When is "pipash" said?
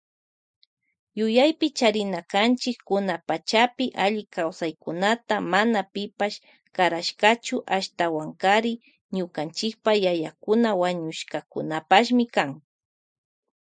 5.93-6.37